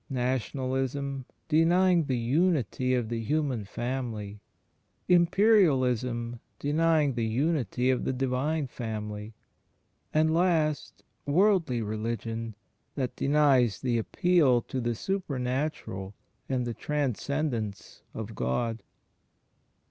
Nationalism, 0.09 1.25
denying 1.47 2.05
the 2.05 2.33
imity 2.33 2.97
of 2.97 3.09
the 3.09 3.19
Human 3.23 3.65
Family; 3.65 4.41
Imperialism, 5.07 6.39
denying 6.57 7.13
the 7.13 7.37
imity 7.37 7.93
of 7.93 8.03
the 8.03 8.11
Divine 8.11 8.65
Family; 8.65 9.35
and, 10.11 10.33
last, 10.33 11.03
Worldly 11.27 11.83
Religion 11.83 12.55
that 12.95 13.15
denies 13.15 13.81
the 13.81 13.99
appeal 13.99 14.63
to 14.63 14.81
the 14.81 14.95
supernatural 14.95 16.15
and 16.49 16.65
the 16.65 16.73
Transcendence 16.73 18.01
of 18.15 18.33
God. 18.33 18.81